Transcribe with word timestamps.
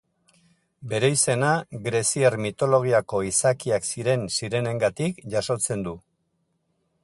Bere 0.93 1.09
izena 1.15 1.51
greziar 1.87 2.37
mitologiako 2.45 3.21
izakiak 3.27 3.87
ziren 3.91 4.27
sirenengatik 4.39 5.23
jasotzen 5.35 5.89
du. 5.89 5.97